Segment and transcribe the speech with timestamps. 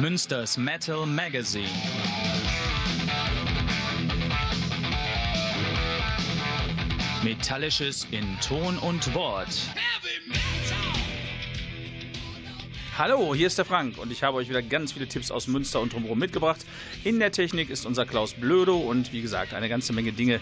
[0.00, 1.68] Münsters Metal Magazine.
[7.22, 9.48] Metallisches in Ton und Wort.
[12.96, 15.80] Hallo, hier ist der Frank und ich habe euch wieder ganz viele Tipps aus Münster
[15.80, 16.64] und drumherum mitgebracht.
[17.02, 20.40] In der Technik ist unser Klaus Blödo und wie gesagt, eine ganze Menge Dinge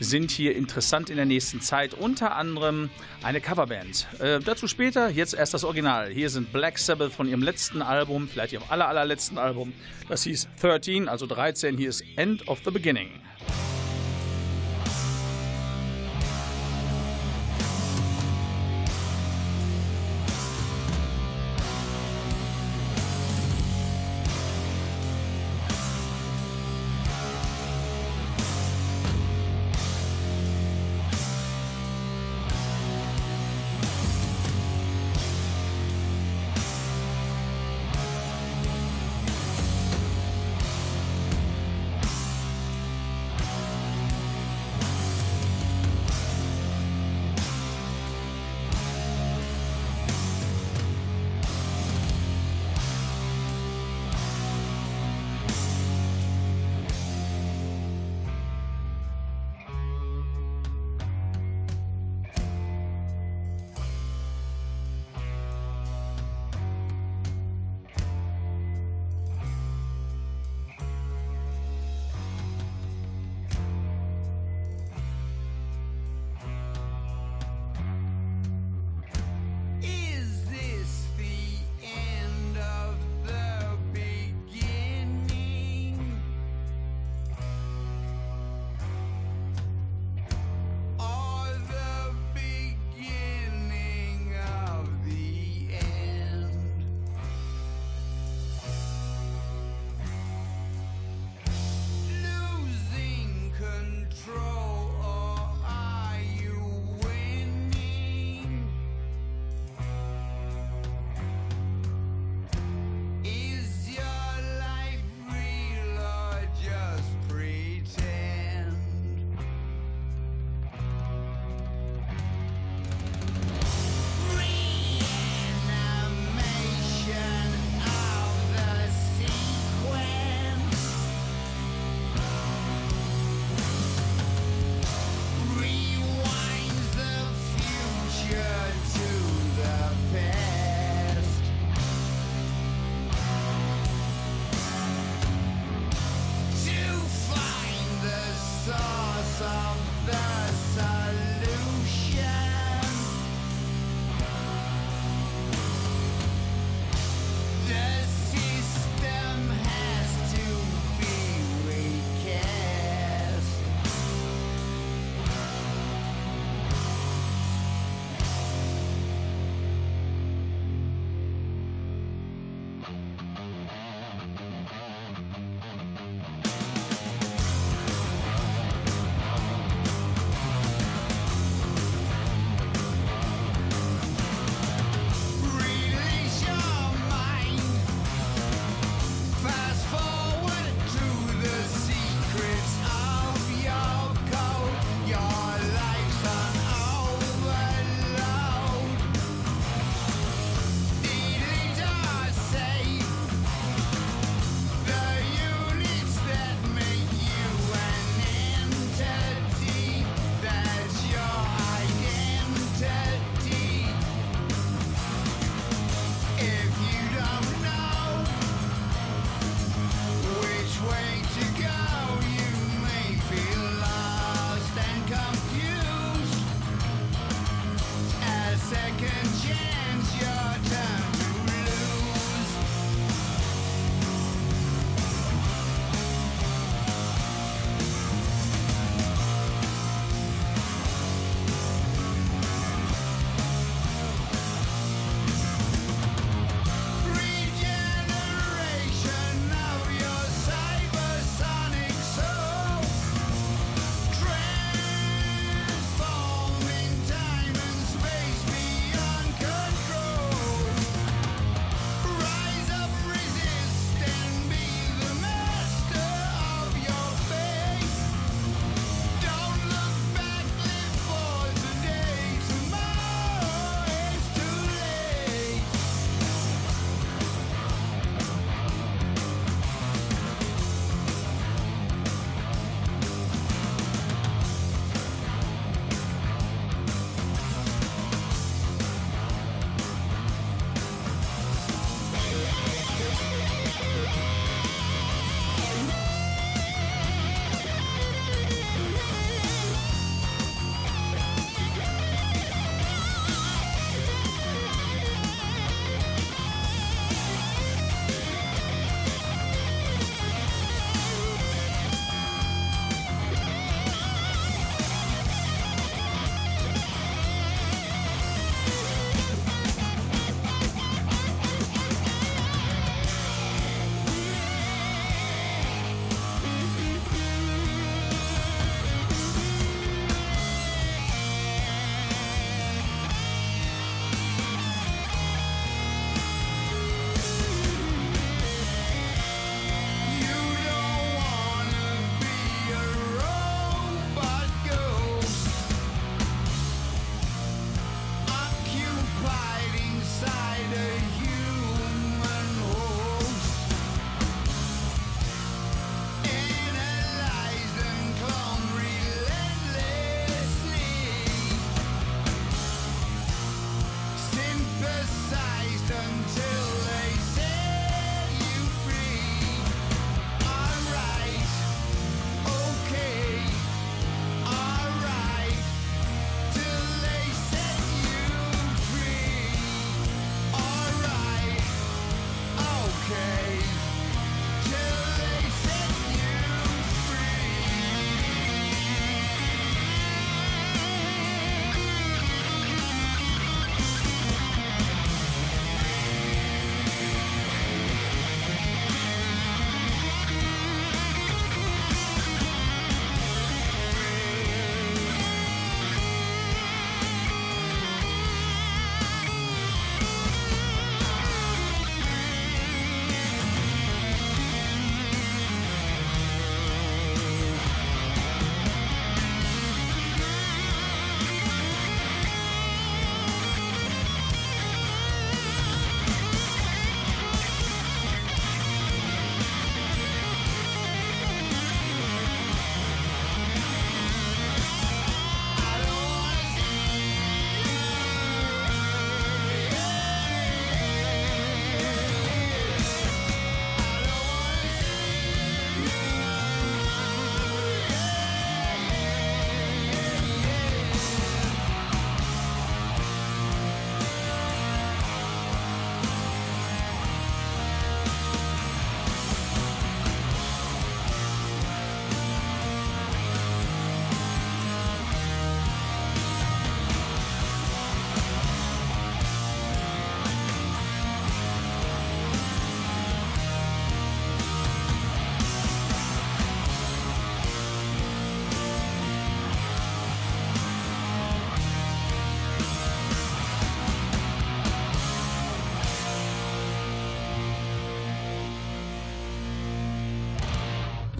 [0.00, 1.94] sind hier interessant in der nächsten Zeit.
[1.94, 2.90] Unter anderem
[3.22, 4.06] eine Coverband.
[4.18, 6.10] Äh, dazu später, jetzt erst das Original.
[6.10, 9.72] Hier sind Black Sabbath von ihrem letzten Album, vielleicht ihrem aller, allerletzten Album.
[10.06, 11.78] Das hieß 13, also 13.
[11.78, 13.08] Hier ist End of the Beginning.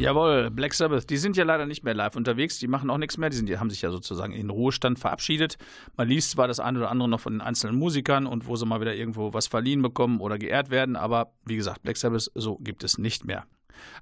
[0.04, 3.16] Jawohl, Black Sabbath, die sind ja leider nicht mehr live unterwegs, die machen auch nichts
[3.16, 5.56] mehr, die, sind, die haben sich ja sozusagen in Ruhestand verabschiedet.
[5.96, 8.66] Man liest zwar das eine oder andere noch von den einzelnen Musikern und wo sie
[8.66, 12.56] mal wieder irgendwo was verliehen bekommen oder geehrt werden, aber wie gesagt, Black Sabbath, so
[12.56, 13.46] gibt es nicht mehr.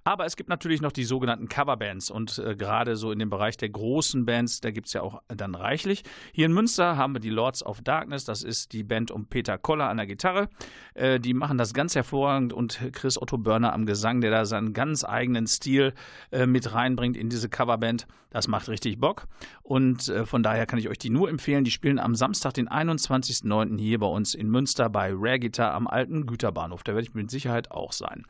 [0.05, 3.57] Aber es gibt natürlich noch die sogenannten Coverbands und äh, gerade so in dem Bereich
[3.57, 6.03] der großen Bands, da gibt es ja auch dann reichlich.
[6.33, 9.59] Hier in Münster haben wir die Lords of Darkness, das ist die Band um Peter
[9.59, 10.49] Koller an der Gitarre.
[10.95, 14.73] Äh, die machen das ganz hervorragend und Chris Otto Börner am Gesang, der da seinen
[14.73, 15.95] ganz eigenen Stil
[16.31, 18.07] äh, mit reinbringt in diese Coverband.
[18.31, 19.27] Das macht richtig Bock
[19.73, 21.65] und äh, von daher kann ich euch die nur empfehlen.
[21.65, 23.79] Die spielen am Samstag, den 21.09.
[23.79, 26.83] hier bei uns in Münster bei Rare Guitar am alten Güterbahnhof.
[26.83, 28.27] Da werde ich mit Sicherheit auch sein.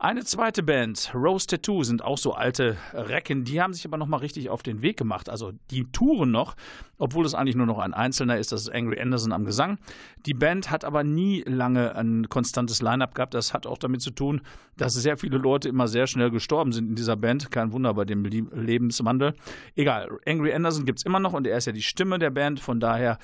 [0.00, 3.44] Eine zweite Band, Rose Tattoo, sind auch so alte Recken.
[3.44, 5.28] Die haben sich aber nochmal richtig auf den Weg gemacht.
[5.28, 6.56] Also die touren noch,
[7.00, 8.52] obwohl es eigentlich nur noch ein Einzelner ist.
[8.52, 9.78] Das ist Angry Anderson am Gesang.
[10.26, 13.34] Die Band hat aber nie lange ein konstantes Line-Up gehabt.
[13.34, 14.42] Das hat auch damit zu tun,
[14.76, 17.50] dass sehr viele Leute immer sehr schnell gestorben sind in dieser Band.
[17.50, 19.34] Kein Wunder bei dem Lebenswandel.
[19.74, 22.60] Egal, Angry Anderson gibt es immer noch und er ist ja die Stimme der Band.
[22.60, 23.18] Von daher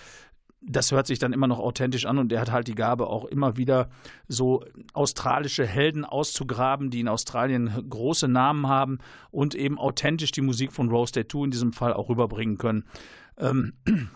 [0.68, 3.24] das hört sich dann immer noch authentisch an und er hat halt die Gabe, auch
[3.26, 3.88] immer wieder
[4.26, 4.64] so
[4.94, 8.98] australische Helden auszugraben, die in Australien große Namen haben
[9.30, 12.84] und eben authentisch die Musik von Rose Tattoo in diesem Fall auch rüberbringen können.
[13.38, 13.72] Ähm,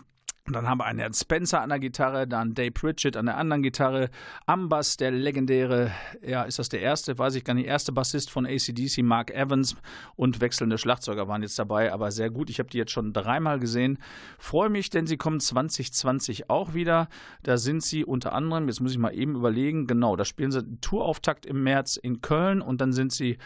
[0.47, 3.61] dann haben wir einen Herrn Spencer an der Gitarre, dann Dave Pritchett an der anderen
[3.61, 4.09] Gitarre,
[4.47, 5.91] Ambas, der legendäre,
[6.25, 9.75] ja, ist das der erste, weiß ich gar nicht, erste Bassist von ACDC, Mark Evans
[10.15, 12.49] und wechselnde Schlagzeuger waren jetzt dabei, aber sehr gut.
[12.49, 13.99] Ich habe die jetzt schon dreimal gesehen.
[14.39, 17.07] Freue mich, denn sie kommen 2020 auch wieder.
[17.43, 20.63] Da sind sie unter anderem, jetzt muss ich mal eben überlegen, genau, da spielen sie
[20.81, 23.37] Tourauftakt im März in Köln und dann sind sie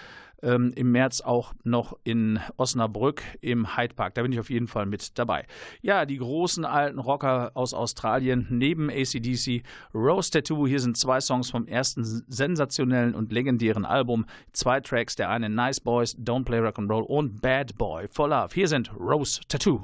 [0.46, 4.14] ähm, im März auch noch in Osnabrück im Hyde Park.
[4.14, 5.46] Da bin ich auf jeden Fall mit dabei.
[5.82, 10.68] Ja, die großen alten Rocker aus Australien neben ACDC, Rose Tattoo.
[10.68, 14.26] Hier sind zwei Songs vom ersten sensationellen und legendären Album.
[14.54, 18.30] Zwei Tracks, der eine Nice Boys, Don't Play Rock and Roll und Bad Boy for
[18.30, 18.50] Love.
[18.54, 19.84] Hier sind Rose Tattoo.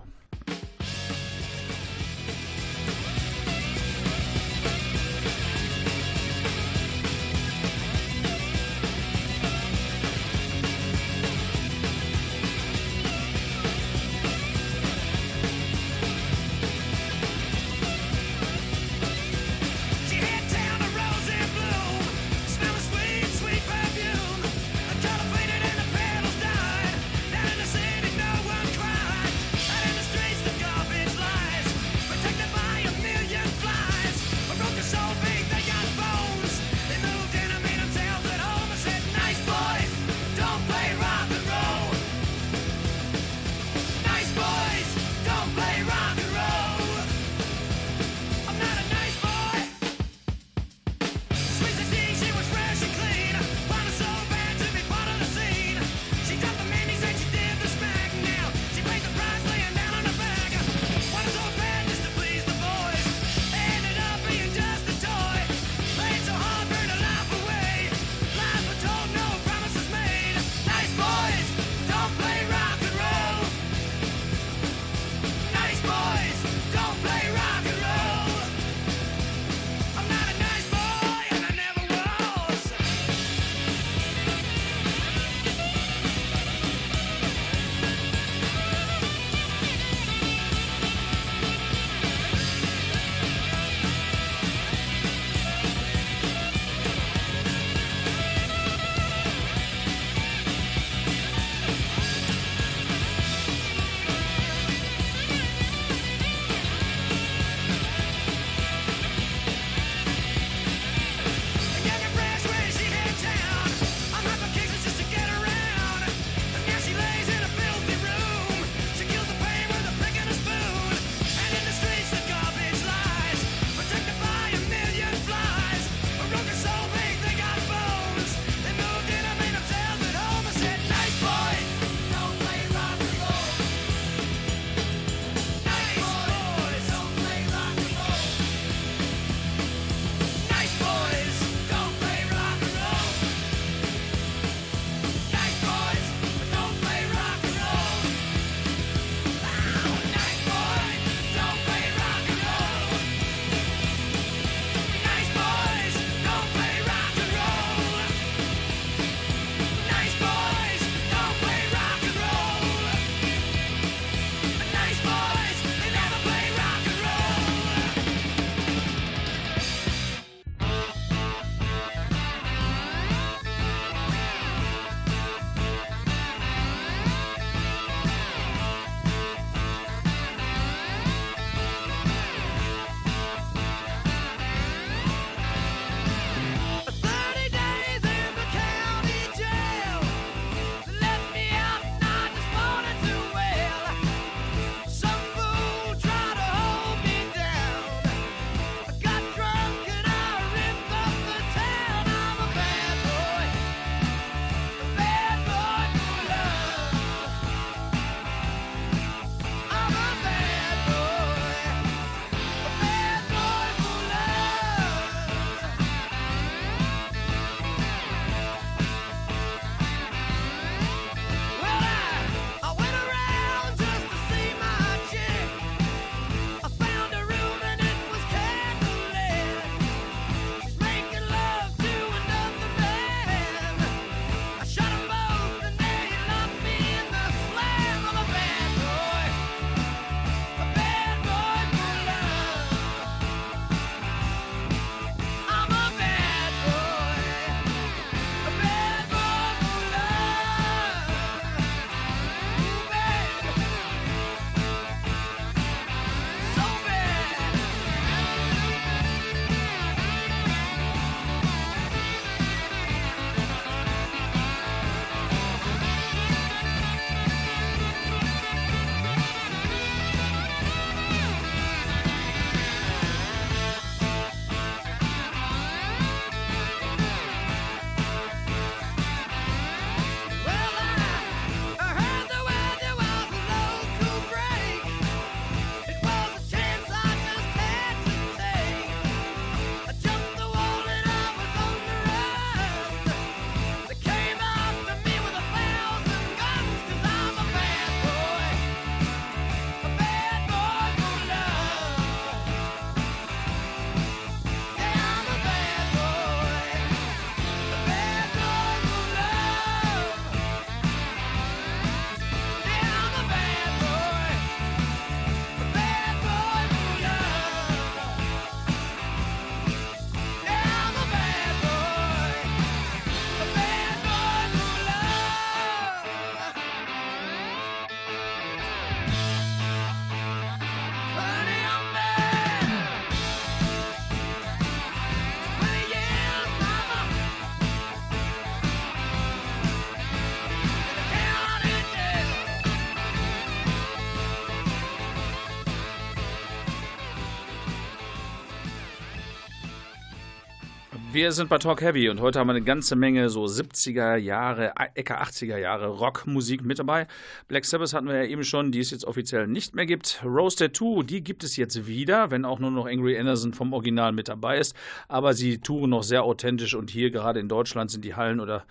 [351.21, 354.73] Wir sind bei Talk Heavy und heute haben wir eine ganze Menge so 70er Jahre,
[354.95, 357.05] Ecke 80er Jahre Rockmusik mit dabei.
[357.47, 360.23] Black Sabbath hatten wir ja eben schon, die es jetzt offiziell nicht mehr gibt.
[360.25, 364.13] Rose Tattoo, die gibt es jetzt wieder, wenn auch nur noch Angry Anderson vom Original
[364.13, 364.75] mit dabei ist.
[365.09, 368.65] Aber sie touren noch sehr authentisch und hier gerade in Deutschland sind die Hallen oder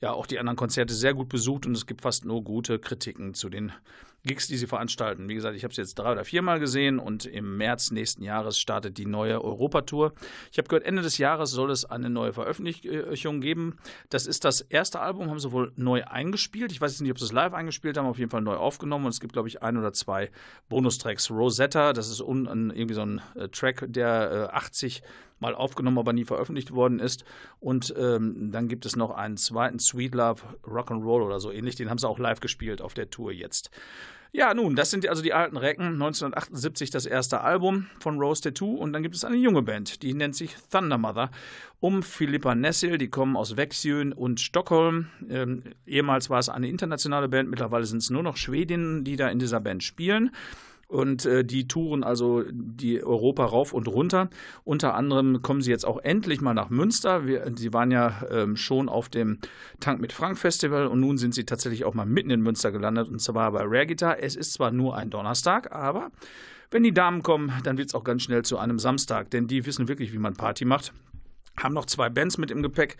[0.00, 3.34] ja auch die anderen Konzerte sehr gut besucht und es gibt fast nur gute Kritiken
[3.34, 3.72] zu den
[4.26, 5.28] Gigs, die sie veranstalten.
[5.28, 8.58] Wie gesagt, ich habe es jetzt drei oder viermal gesehen und im März nächsten Jahres
[8.58, 10.12] startet die neue Europatour.
[10.52, 13.76] Ich habe gehört, Ende des Jahres soll es eine neue Veröffentlichung geben.
[14.10, 16.72] Das ist das erste Album, haben sie wohl neu eingespielt.
[16.72, 19.06] Ich weiß jetzt nicht, ob sie es live eingespielt haben, auf jeden Fall neu aufgenommen
[19.06, 20.30] und es gibt, glaube ich, ein oder zwei
[20.68, 21.30] Bonustracks.
[21.30, 25.02] Rosetta, das ist irgendwie so ein äh, Track, der äh, 80
[25.38, 27.24] mal aufgenommen, aber nie veröffentlicht worden ist.
[27.60, 31.76] Und ähm, dann gibt es noch einen zweiten Sweet Love Rock'n'Roll oder so ähnlich.
[31.76, 33.70] Den haben sie auch live gespielt auf der Tour jetzt.
[34.32, 35.84] Ja, nun, das sind also die alten Recken.
[35.94, 40.14] 1978 das erste Album von Rose Tattoo und dann gibt es eine junge Band, die
[40.14, 41.30] nennt sich Thunder Mother.
[41.80, 45.08] Um Philippa Nessel, die kommen aus Växjö und Stockholm.
[45.28, 49.28] Ähm, ehemals war es eine internationale Band, mittlerweile sind es nur noch Schwedinnen, die da
[49.28, 50.30] in dieser Band spielen.
[50.88, 54.30] Und äh, die touren also die Europa rauf und runter.
[54.64, 57.26] Unter anderem kommen sie jetzt auch endlich mal nach Münster.
[57.26, 59.38] Wir, sie waren ja ähm, schon auf dem
[59.80, 63.08] Tank mit Frank Festival und nun sind sie tatsächlich auch mal mitten in Münster gelandet
[63.08, 64.18] und zwar bei Rare Guitar.
[64.20, 66.10] Es ist zwar nur ein Donnerstag, aber
[66.70, 69.66] wenn die Damen kommen, dann wird es auch ganz schnell zu einem Samstag, denn die
[69.66, 70.92] wissen wirklich, wie man Party macht
[71.60, 72.96] haben noch zwei Bands mit im Gepäck,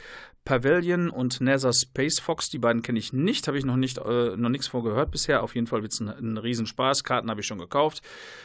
[0.46, 2.48] Pavilion und Nether Space Fox.
[2.48, 5.42] Die beiden kenne ich nicht, habe ich noch nicht äh, noch nichts vorgehört bisher.
[5.42, 7.02] Auf jeden Fall wird es ein, ein Riesenspaß.
[7.04, 8.00] Karten habe ich schon gekauft.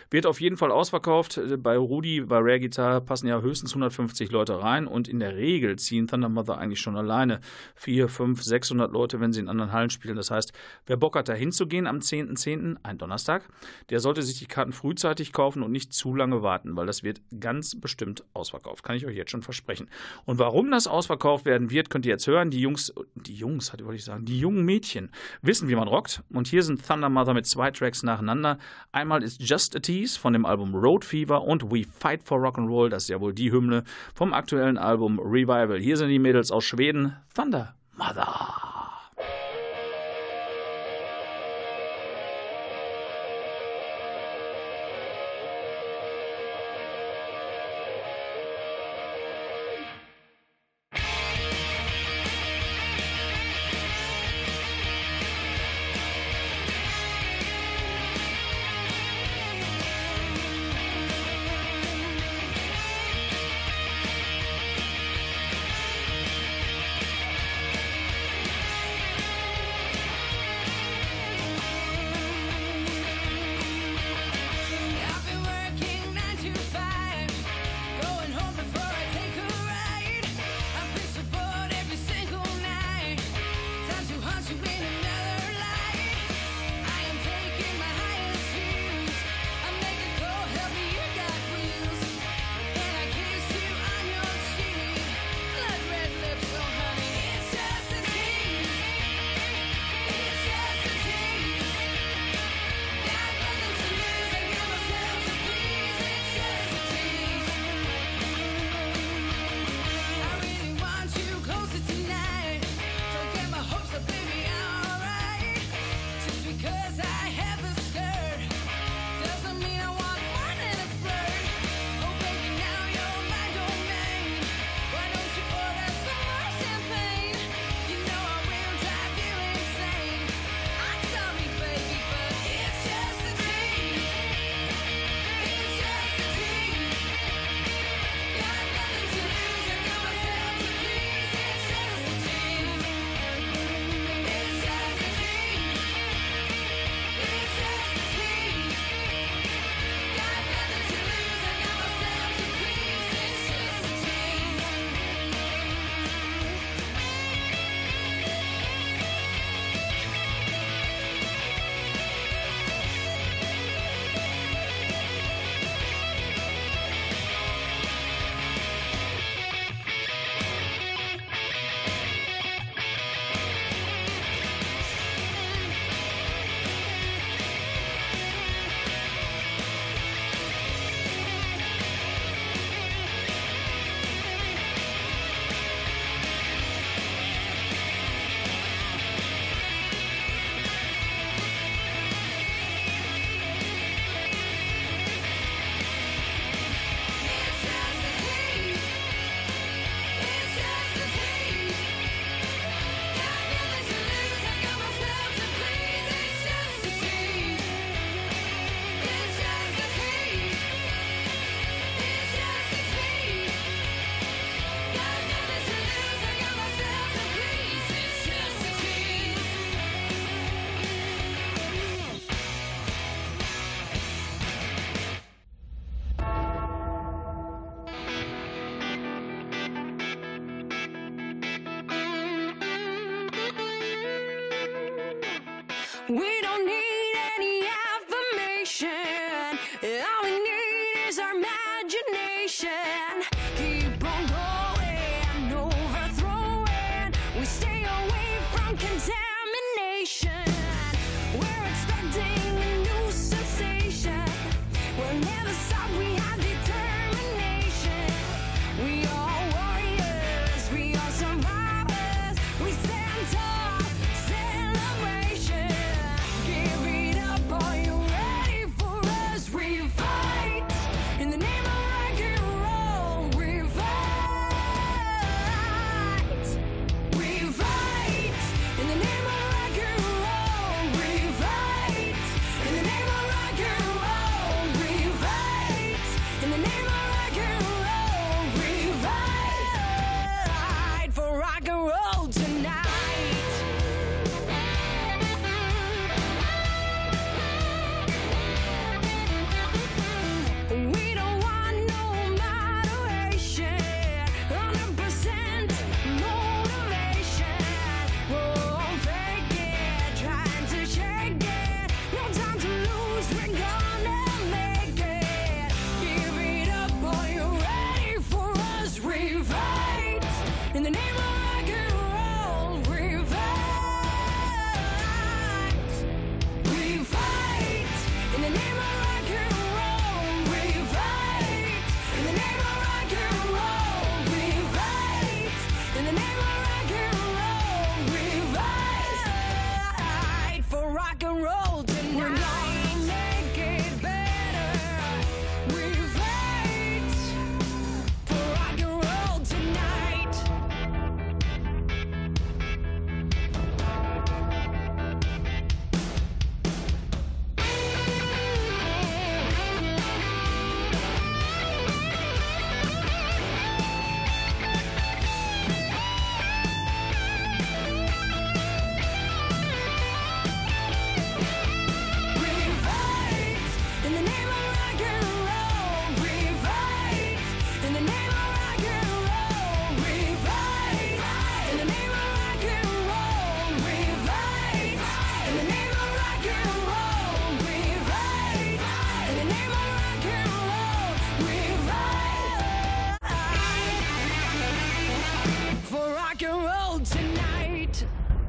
[0.09, 1.39] Wird auf jeden Fall ausverkauft.
[1.59, 5.77] Bei Rudi, bei Rare Guitar passen ja höchstens 150 Leute rein und in der Regel
[5.77, 7.39] ziehen Thunder Mother eigentlich schon alleine
[7.75, 10.15] 4, 5, 600 Leute, wenn sie in anderen Hallen spielen.
[10.15, 10.53] Das heißt,
[10.87, 13.47] wer Bock hat, da hinzugehen am 10.10., .10., ein Donnerstag,
[13.91, 17.21] der sollte sich die Karten frühzeitig kaufen und nicht zu lange warten, weil das wird
[17.39, 18.83] ganz bestimmt ausverkauft.
[18.83, 19.87] Kann ich euch jetzt schon versprechen.
[20.25, 22.51] Und warum das ausverkauft werden wird, könnt ihr jetzt hören.
[22.51, 25.09] Die Jungs, die Jungs, wollte ich sagen, die jungen Mädchen
[25.41, 26.23] wissen, wie man rockt.
[26.29, 28.57] Und hier sind Thunder Mother mit zwei Tracks nacheinander.
[28.91, 32.89] Einmal ist Just a Tease von dem Album Road Fever und We Fight for Rock'n'Roll.
[32.89, 33.83] Das ist ja wohl die Hymne
[34.13, 35.79] vom aktuellen Album Revival.
[35.79, 37.15] Hier sind die Mädels aus Schweden.
[37.33, 38.90] Thunder Mother.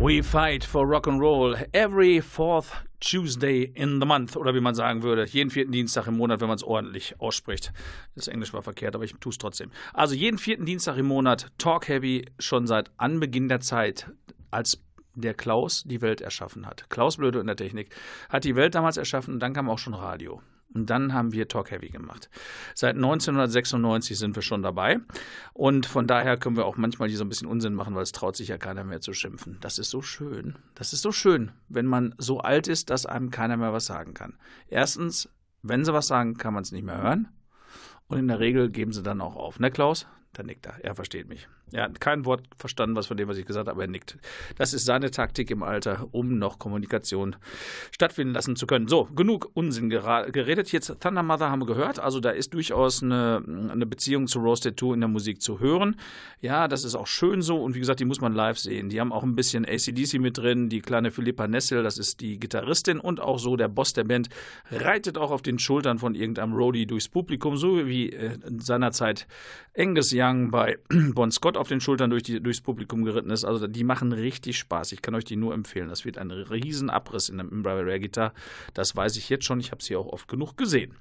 [0.02, 4.74] We fight for rock and roll every fourth Tuesday in the month oder wie man
[4.74, 7.72] sagen würde, jeden vierten Dienstag im Monat, wenn man es ordentlich ausspricht.
[8.16, 9.70] Das Englisch war verkehrt, aber ich tue es trotzdem.
[9.94, 14.10] Also jeden vierten Dienstag im Monat Talk Heavy schon seit Anbeginn der Zeit,
[14.50, 14.82] als
[15.14, 16.90] der Klaus die Welt erschaffen hat.
[16.90, 17.94] Klaus Blöde in der Technik
[18.28, 20.42] hat die Welt damals erschaffen und dann kam auch schon Radio.
[20.74, 22.30] Und dann haben wir Talk Heavy gemacht.
[22.74, 25.00] Seit 1996 sind wir schon dabei.
[25.52, 28.12] Und von daher können wir auch manchmal hier so ein bisschen Unsinn machen, weil es
[28.12, 29.58] traut sich ja keiner mehr zu schimpfen.
[29.60, 30.56] Das ist so schön.
[30.74, 34.14] Das ist so schön, wenn man so alt ist, dass einem keiner mehr was sagen
[34.14, 34.34] kann.
[34.68, 35.28] Erstens,
[35.62, 37.28] wenn sie was sagen, kann man es nicht mehr hören.
[38.08, 39.58] Und in der Regel geben sie dann auch auf.
[39.58, 40.06] Ne, Klaus?
[40.32, 40.82] Da nickt er.
[40.82, 41.48] Er versteht mich.
[41.72, 44.18] Er hat kein Wort verstanden, was von dem, was ich gesagt habe, aber er nickt.
[44.58, 47.36] Das ist seine Taktik im Alter, um noch Kommunikation
[47.90, 48.88] stattfinden lassen zu können.
[48.88, 50.72] So, genug Unsinn geredet.
[50.72, 51.98] Jetzt Thunder Mother haben wir gehört.
[51.98, 55.96] Also da ist durchaus eine, eine Beziehung zu Roasted 2 in der Musik zu hören.
[56.40, 57.62] Ja, das ist auch schön so.
[57.62, 58.88] Und wie gesagt, die muss man live sehen.
[58.88, 60.68] Die haben auch ein bisschen ACDC mit drin.
[60.68, 64.28] Die kleine Philippa Nessel, das ist die Gitarristin und auch so der Boss der Band,
[64.70, 69.26] reitet auch auf den Schultern von irgendeinem Roadie durchs Publikum, so wie äh, seinerzeit
[69.76, 70.78] Angus Young bei
[71.14, 73.44] Bon Scott auf den Schultern durch die, durchs Publikum geritten ist.
[73.44, 74.92] Also die machen richtig Spaß.
[74.92, 75.88] Ich kann euch die nur empfehlen.
[75.88, 78.34] Das wird ein Riesenabriss in der Rare Guitar.
[78.74, 79.60] Das weiß ich jetzt schon.
[79.60, 80.94] Ich habe sie auch oft genug gesehen.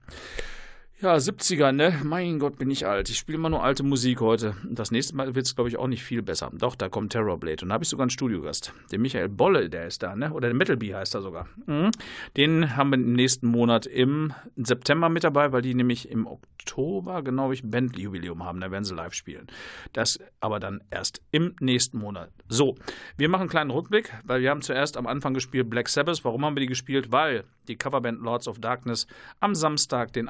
[1.01, 1.99] Ja, 70er, ne?
[2.03, 3.09] Mein Gott, bin ich alt.
[3.09, 4.55] Ich spiele immer nur alte Musik heute.
[4.69, 6.51] Das nächste Mal wird es, glaube ich, auch nicht viel besser.
[6.53, 7.63] Doch, da kommt Terrorblade.
[7.63, 8.71] Und da habe ich sogar einen Studiogast.
[8.91, 10.31] Den Michael Bolle, der ist da, ne?
[10.31, 11.47] Oder der Metal Bee heißt er sogar.
[11.65, 11.89] Mhm.
[12.37, 17.23] Den haben wir im nächsten Monat im September mit dabei, weil die nämlich im Oktober,
[17.23, 18.59] genau ich, Bandjubiläum haben.
[18.59, 19.47] Da werden sie live spielen.
[19.93, 22.29] Das aber dann erst im nächsten Monat.
[22.47, 22.75] So,
[23.17, 26.23] wir machen einen kleinen Rückblick, weil wir haben zuerst am Anfang gespielt Black Sabbath.
[26.23, 27.11] Warum haben wir die gespielt?
[27.11, 29.07] Weil die Coverband Lords of Darkness
[29.39, 30.27] am Samstag, den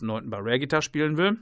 [0.00, 0.30] 21.09.
[0.30, 1.38] bei Rare Guitar spielen will.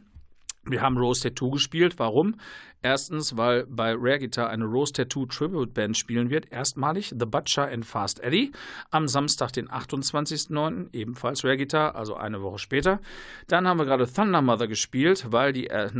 [0.64, 1.98] Wir haben Rose Tattoo gespielt.
[1.98, 2.34] Warum?
[2.82, 6.52] Erstens, weil bei Rare Guitar eine Rose Tattoo Tribute Band spielen wird.
[6.52, 8.52] Erstmalig The Butcher and Fast Eddie.
[8.90, 10.88] Am Samstag, den 28.09.
[10.92, 13.00] ebenfalls Rare Guitar, also eine Woche später.
[13.46, 15.90] Dann haben wir gerade Thunder Mother gespielt, weil die, äh,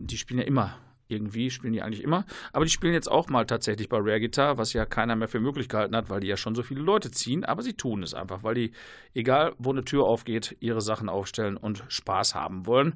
[0.00, 0.76] die spielen ja immer
[1.08, 2.24] irgendwie spielen die eigentlich immer.
[2.52, 5.40] Aber die spielen jetzt auch mal tatsächlich bei Rare Guitar, was ja keiner mehr für
[5.40, 7.44] möglich gehalten hat, weil die ja schon so viele Leute ziehen.
[7.44, 8.72] Aber sie tun es einfach, weil die,
[9.14, 12.94] egal wo eine Tür aufgeht, ihre Sachen aufstellen und Spaß haben wollen.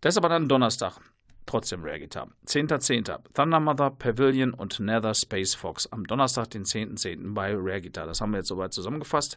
[0.00, 1.00] Das ist aber dann Donnerstag.
[1.46, 2.28] Trotzdem Rare Guitar.
[2.46, 3.18] 10.10.
[3.34, 7.18] Thunder Mother, Pavilion und Nether Space Fox am Donnerstag, den 10.10.
[7.18, 7.34] .10.
[7.34, 8.06] bei Rare Guitar.
[8.06, 9.36] Das haben wir jetzt soweit zusammengefasst.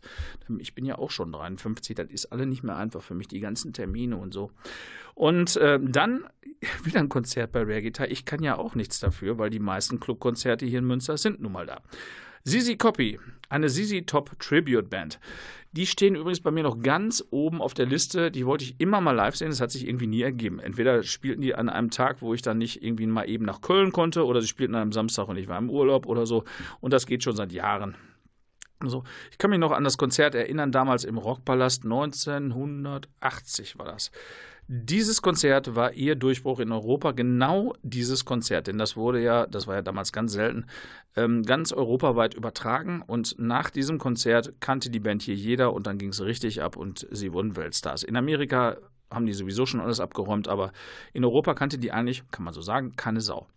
[0.57, 3.41] Ich bin ja auch schon 53, das ist alle nicht mehr einfach für mich, die
[3.41, 4.51] ganzen Termine und so.
[5.15, 6.25] Und äh, dann
[6.83, 8.09] wieder ein Konzert bei Rare Guitar.
[8.09, 11.51] Ich kann ja auch nichts dafür, weil die meisten Clubkonzerte hier in Münster sind nun
[11.51, 11.81] mal da.
[12.43, 15.19] Sisi Copy, eine Sisi Top Tribute Band.
[15.77, 18.31] Die stehen übrigens bei mir noch ganz oben auf der Liste.
[18.31, 19.51] Die wollte ich immer mal live sehen.
[19.51, 20.59] Das hat sich irgendwie nie ergeben.
[20.59, 23.91] Entweder spielten die an einem Tag, wo ich dann nicht irgendwie mal eben nach Köln
[23.91, 26.45] konnte, oder sie spielten an einem Samstag und ich war im Urlaub oder so.
[26.79, 27.93] Und das geht schon seit Jahren.
[28.79, 34.09] Also, ich kann mich noch an das Konzert erinnern, damals im Rockpalast 1980 war das.
[34.69, 39.65] Dieses Konzert war ihr Durchbruch in Europa, genau dieses Konzert, denn das wurde ja, das
[39.65, 40.65] war ja damals ganz selten,
[41.15, 45.97] ähm, ganz europaweit übertragen und nach diesem Konzert kannte die Band hier jeder und dann
[45.97, 48.03] ging es richtig ab und sie wurden Weltstars.
[48.03, 48.75] In Amerika
[49.11, 50.71] haben die sowieso schon alles abgeräumt, aber
[51.13, 53.47] in Europa kannte die eigentlich, kann man so sagen, keine Sau.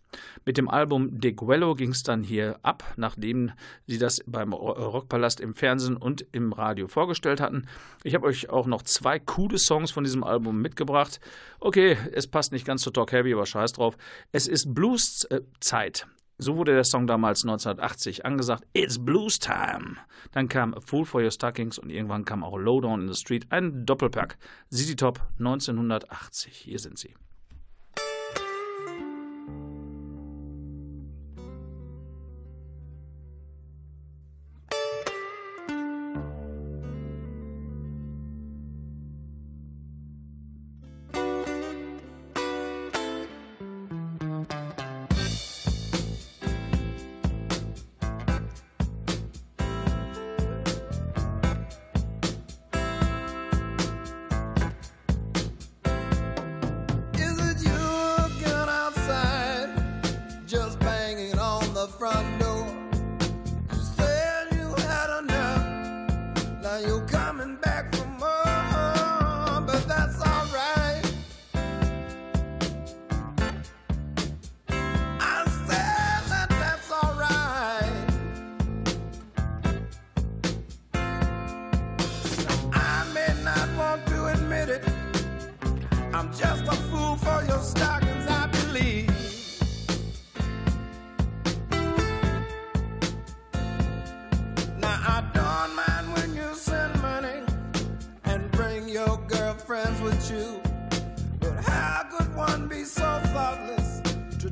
[0.45, 3.51] Mit dem Album De Guello ging es dann hier ab, nachdem
[3.87, 7.67] sie das beim Rockpalast im Fernsehen und im Radio vorgestellt hatten.
[8.03, 11.19] Ich habe euch auch noch zwei coole Songs von diesem Album mitgebracht.
[11.59, 13.97] Okay, es passt nicht ganz zu Talk Heavy, aber scheiß drauf.
[14.31, 16.07] Es ist Blues-Zeit.
[16.43, 18.65] So wurde der Song damals 1980 angesagt.
[18.73, 19.97] It's Blues Time.
[20.31, 23.45] Dann kam A Fool for Your Stockings und irgendwann kam auch Lowdown in the Street.
[23.51, 24.39] Ein Doppelpack.
[24.71, 26.51] ZZ Top 1980.
[26.51, 27.13] Hier sind sie.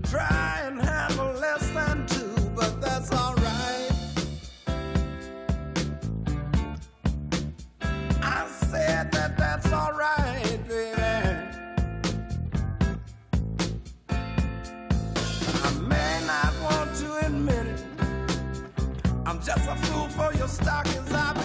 [0.09, 3.91] try and handle less than two, but that's all right.
[8.21, 10.97] I said that that's all right, baby.
[15.63, 17.83] I may not want to admit it.
[19.27, 21.11] I'm just a fool for your stockings.
[21.13, 21.38] I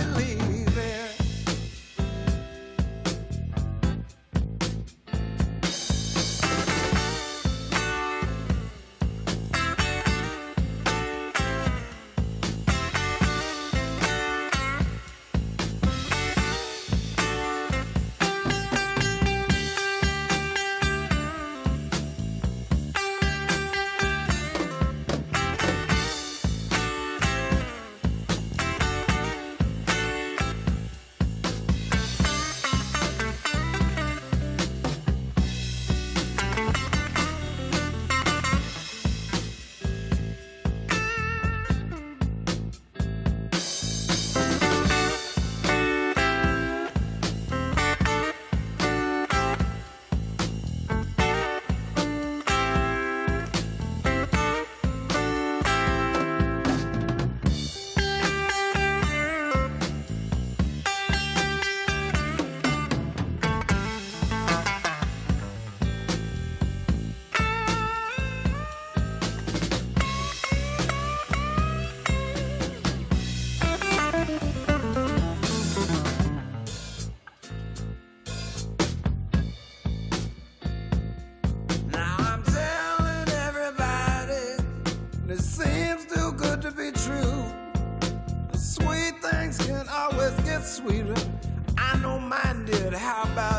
[91.78, 92.92] I don't mind it.
[92.94, 93.53] How about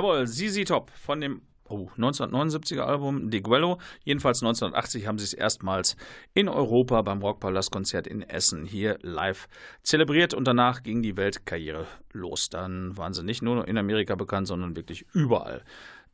[0.00, 3.76] Jawohl, ZZ Top von dem oh, 1979er Album De Guello.
[4.02, 5.94] Jedenfalls 1980 haben sie es erstmals
[6.32, 9.46] in Europa beim Rockpalast-Konzert in Essen hier live
[9.82, 12.48] zelebriert und danach ging die Weltkarriere los.
[12.48, 15.64] Dann waren sie nicht nur in Amerika bekannt, sondern wirklich überall.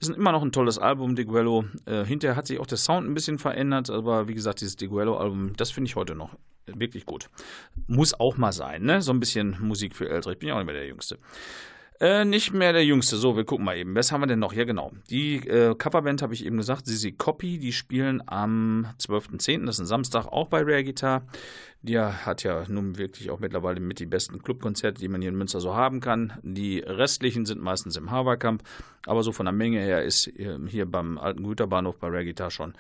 [0.01, 1.66] Ist immer noch ein tolles Album, De Guello.
[1.84, 4.89] Äh, hinterher hat sich auch der Sound ein bisschen verändert, aber wie gesagt, dieses De
[4.89, 7.30] Guello-Album, das finde ich heute noch wirklich gut.
[7.87, 9.01] Muss auch mal sein, ne?
[9.01, 10.32] So ein bisschen Musik für Ältere.
[10.32, 11.20] Ich bin ja auch nicht mehr der Jüngste.
[11.99, 13.17] Äh, nicht mehr der Jüngste.
[13.17, 13.95] So, wir gucken mal eben.
[13.95, 14.53] Was haben wir denn noch?
[14.53, 14.93] Ja, genau.
[15.09, 19.81] Die äh, Coverband habe ich eben gesagt, Sisi Copy, die spielen am 12.10., das ist
[19.81, 21.23] ein Samstag, auch bei Rare Guitar.
[21.81, 25.39] Die hat ja nun wirklich auch mittlerweile mit die besten Clubkonzerte, die man hier in
[25.39, 26.35] Münster so haben kann.
[26.43, 28.63] Die restlichen sind meistens im Haverkamp,
[29.07, 32.51] aber so von der Menge her ist äh, hier beim alten Güterbahnhof bei Rare Guitar
[32.51, 32.75] schon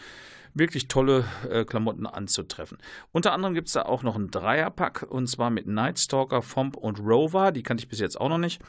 [0.58, 2.78] wirklich tolle äh, Klamotten anzutreffen.
[3.12, 7.00] Unter anderem gibt es da auch noch einen Dreierpack und zwar mit Nightstalker, Fomp und
[7.00, 7.52] Rover.
[7.52, 8.60] Die kannte ich bis jetzt auch noch nicht.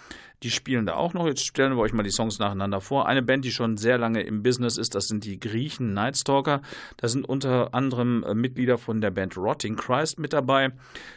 [0.43, 1.25] Die spielen da auch noch.
[1.25, 3.07] Jetzt stellen wir euch mal die Songs nacheinander vor.
[3.07, 6.61] Eine Band, die schon sehr lange im Business ist, das sind die Griechen Nightstalker.
[6.97, 10.71] Da sind unter anderem äh, Mitglieder von der Band Rotting Christ mit dabei,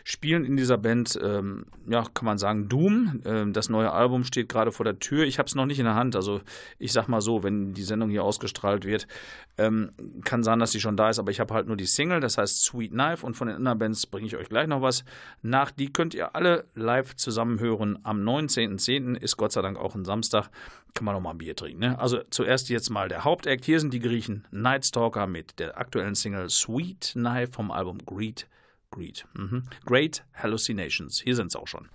[0.04, 3.20] spielen in dieser Band, ähm, ja, kann man sagen, Doom.
[3.26, 5.24] Ähm, das neue Album steht gerade vor der Tür.
[5.24, 6.16] Ich habe es noch nicht in der Hand.
[6.16, 6.40] Also
[6.78, 9.06] ich sag mal so, wenn die Sendung hier ausgestrahlt wird,
[9.58, 9.90] ähm,
[10.24, 12.38] kann sein, dass sie schon da ist, aber ich habe halt nur die Single, das
[12.38, 15.04] heißt Sweet Knife und von den anderen Bands bringe ich euch gleich noch was
[15.42, 15.70] nach.
[15.70, 17.98] Die könnt ihr alle live zusammen hören.
[18.02, 19.16] Am 19.10.
[19.16, 20.50] ist Gott sei Dank auch ein Samstag.
[20.94, 21.80] Kann man noch mal ein Bier trinken.
[21.80, 21.98] Ne?
[21.98, 23.64] Also zuerst jetzt mal der Hauptakt.
[23.64, 28.48] Hier sind die Griechen Nightstalker mit der aktuellen Single Sweet Knife vom Album Greed.
[28.90, 29.24] Greed.
[29.34, 29.62] Mhm.
[29.86, 31.20] Great Hallucinations.
[31.20, 31.88] Hier sind sie auch schon.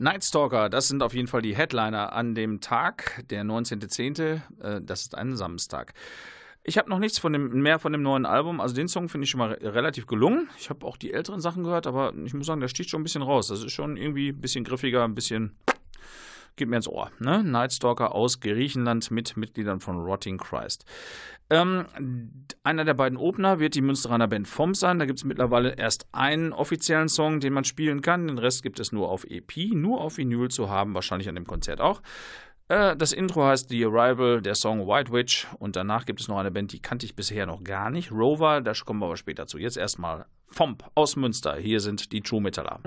[0.00, 5.02] Nightstalker, das sind auf jeden Fall die Headliner an dem Tag, der 19.10., äh, das
[5.02, 5.92] ist ein Samstag.
[6.62, 8.60] Ich habe noch nichts von dem, mehr von dem neuen Album.
[8.60, 10.48] Also den Song finde ich schon mal relativ gelungen.
[10.58, 13.04] Ich habe auch die älteren Sachen gehört, aber ich muss sagen, der sticht schon ein
[13.04, 13.48] bisschen raus.
[13.48, 15.54] Das ist schon irgendwie ein bisschen griffiger, ein bisschen
[16.56, 17.10] geht mir ins Ohr.
[17.18, 17.42] Ne?
[17.42, 20.84] Nightstalker aus Griechenland mit Mitgliedern von Rotting Christ.
[21.50, 21.86] Ähm,
[22.62, 24.98] einer der beiden Opener wird die Münsteraner Band FOM sein.
[24.98, 28.28] Da gibt es mittlerweile erst einen offiziellen Song, den man spielen kann.
[28.28, 31.46] Den Rest gibt es nur auf EP, nur auf Vinyl zu haben, wahrscheinlich an dem
[31.46, 32.02] Konzert auch.
[32.68, 36.38] Äh, das Intro heißt The Arrival, der Song White Witch und danach gibt es noch
[36.38, 38.12] eine Band, die kannte ich bisher noch gar nicht.
[38.12, 39.58] Rover, da kommen wir aber später zu.
[39.58, 41.56] Jetzt erstmal FOMP aus Münster.
[41.56, 42.80] Hier sind die True Metaller.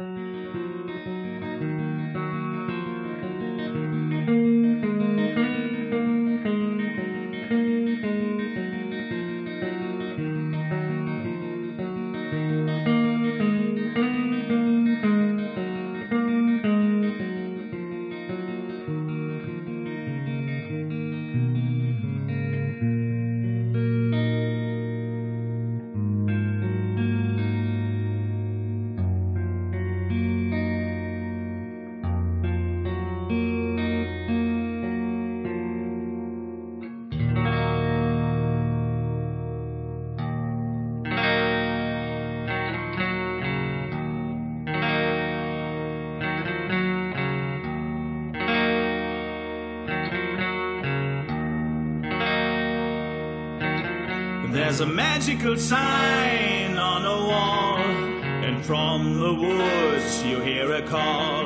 [54.73, 61.45] There's a magical sign on a wall, and from the woods you hear a call.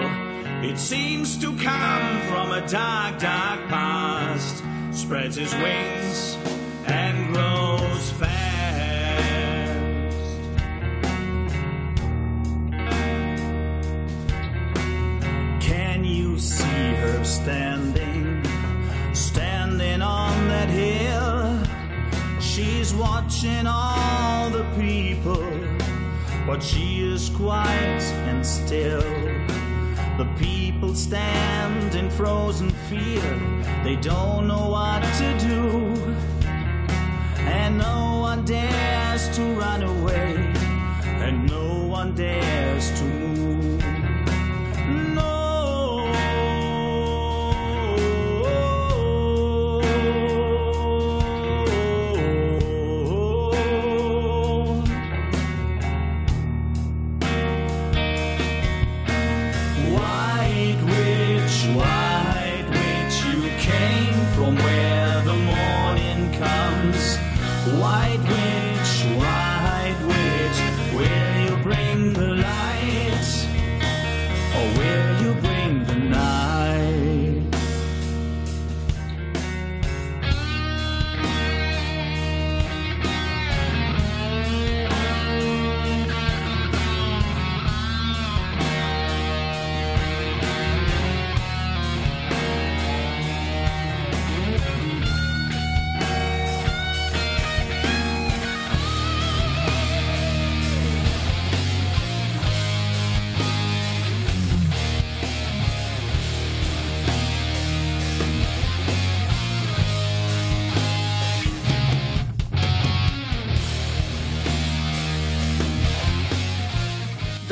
[0.64, 4.64] It seems to come from a dark, dark past,
[4.94, 6.38] spreads its wings
[6.86, 7.57] and grows
[26.48, 29.02] but she is quiet and still.
[30.18, 33.30] The people stand in frozen fear,
[33.84, 35.68] they don't know what to do.
[37.40, 40.36] And no one dares to run away,
[41.04, 43.17] and no one dares to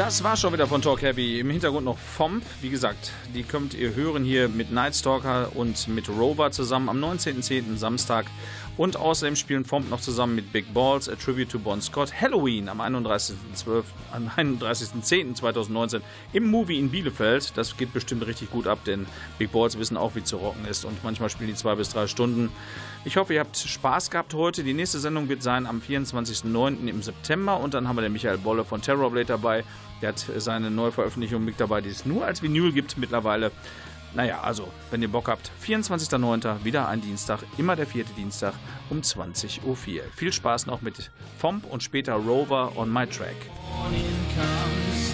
[0.05, 1.39] Das war schon wieder von Talk Heavy.
[1.39, 2.43] Im Hintergrund noch FOMP.
[2.61, 7.75] Wie gesagt, die könnt ihr hören hier mit Nightstalker und mit Rover zusammen am 19.10.
[7.77, 8.27] Samstag.
[8.77, 12.69] Und außerdem spielen FOMP noch zusammen mit Big Balls, A Tribute to Bon Scott, Halloween
[12.69, 16.01] am 31.10.2019 am 31.10.2019
[16.33, 17.57] im Movie in Bielefeld.
[17.57, 19.07] Das geht bestimmt richtig gut ab, denn
[19.39, 20.85] Big Balls wissen auch, wie zu rocken ist.
[20.85, 22.51] Und manchmal spielen die zwei bis drei Stunden.
[23.05, 24.63] Ich hoffe, ihr habt Spaß gehabt heute.
[24.63, 26.87] Die nächste Sendung wird sein am 24.09.
[26.87, 27.59] im September.
[27.59, 29.63] Und dann haben wir den Michael Bolle von Terrorblade dabei.
[30.01, 33.51] Der hat seine Neuveröffentlichung mit dabei, die es nur als Vinyl gibt mittlerweile.
[34.13, 36.63] Naja, also, wenn ihr Bock habt, 24.09.
[36.63, 38.53] wieder ein Dienstag, immer der vierte Dienstag
[38.89, 39.77] um 20.04 Uhr.
[40.15, 43.35] Viel Spaß noch mit Fomp und später Rover on my track.
[43.85, 45.13] morning comes.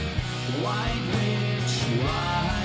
[0.63, 2.60] White witch, white